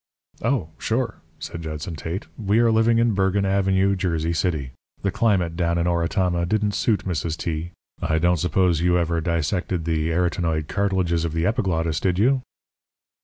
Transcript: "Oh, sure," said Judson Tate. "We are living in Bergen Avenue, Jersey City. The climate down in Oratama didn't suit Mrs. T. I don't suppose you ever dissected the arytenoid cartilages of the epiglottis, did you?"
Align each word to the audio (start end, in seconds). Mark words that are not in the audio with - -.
"Oh, 0.41 0.69
sure," 0.79 1.17
said 1.37 1.61
Judson 1.61 1.95
Tate. 1.95 2.25
"We 2.35 2.57
are 2.57 2.71
living 2.71 2.97
in 2.97 3.13
Bergen 3.13 3.45
Avenue, 3.45 3.95
Jersey 3.95 4.33
City. 4.33 4.71
The 5.03 5.11
climate 5.11 5.55
down 5.55 5.77
in 5.77 5.85
Oratama 5.85 6.47
didn't 6.47 6.71
suit 6.71 7.05
Mrs. 7.05 7.37
T. 7.37 7.69
I 8.01 8.17
don't 8.17 8.37
suppose 8.37 8.81
you 8.81 8.97
ever 8.97 9.21
dissected 9.21 9.85
the 9.85 10.09
arytenoid 10.09 10.67
cartilages 10.67 11.23
of 11.23 11.33
the 11.33 11.45
epiglottis, 11.45 11.99
did 11.99 12.17
you?" 12.17 12.41